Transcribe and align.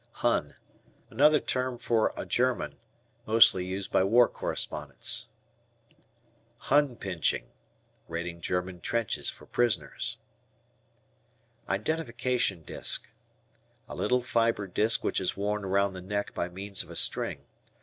Hun. 0.13 0.55
Another 1.11 1.39
term 1.39 1.77
for 1.77 2.11
a 2.17 2.25
German, 2.25 2.79
mostly 3.27 3.63
used 3.65 3.91
by 3.91 4.03
war 4.03 4.27
correspondents. 4.27 5.29
"Hun 6.57 6.95
pinching." 6.95 7.51
Raiding 8.07 8.41
German 8.41 8.81
trenches 8.81 9.29
for 9.29 9.45
prisoners. 9.45 10.17
I 11.67 11.75
Identification 11.75 12.63
Disk. 12.63 13.09
A 13.87 13.93
little 13.95 14.23
fiber 14.23 14.65
disk 14.65 15.03
which 15.03 15.21
is 15.21 15.37
worn 15.37 15.63
around 15.63 15.93
the 15.93 16.01
neck 16.01 16.33
by 16.33 16.49
means 16.49 16.81
of 16.81 16.89
a 16.89 16.95
string. 16.95 17.45